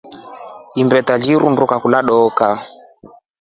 Imbeta 0.81 1.13
lirunduka 1.21 1.75
kulya 1.81 1.99
dooka. 2.07 2.47